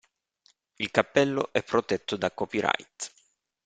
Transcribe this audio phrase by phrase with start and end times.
[0.77, 3.13] Il cappello è protetto da copyright.